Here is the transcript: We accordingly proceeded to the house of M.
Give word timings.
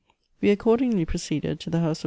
We 0.41 0.49
accordingly 0.49 1.05
proceeded 1.05 1.59
to 1.59 1.69
the 1.69 1.81
house 1.81 1.99
of 1.99 1.99
M. 1.99 1.99